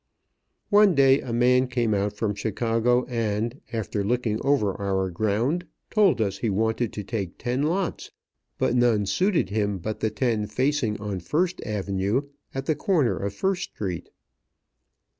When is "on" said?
10.99-11.19